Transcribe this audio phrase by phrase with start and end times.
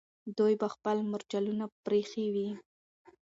[0.37, 2.49] دوی به خپل مرچلونه پرېښي وي.